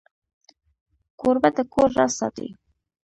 کوربه 1.19 1.49
د 1.55 1.57
کور 1.73 1.89
راز 1.97 2.11
ساتي. 2.19 2.47